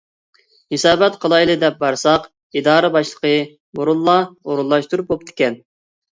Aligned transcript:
ھېسابات 0.75 1.19
قىلايلى 1.25 1.55
دەپ 1.63 1.77
بارساق، 1.83 2.25
ئىدارە 2.57 2.91
باشلىقى 2.97 3.35
بۇرۇنلا 3.81 4.19
ئورۇنلاشتۇرۇپ 4.49 5.15
بوپتىكەن. 5.15 5.63